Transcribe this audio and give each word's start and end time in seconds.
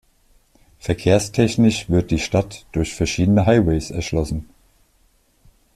Verkehrstechnisch 0.79 1.87
wird 1.91 2.09
die 2.09 2.17
Stadt 2.17 2.65
durch 2.71 2.95
verschiedene 2.95 3.45
Highways 3.45 3.91
erschlossen. 3.91 4.49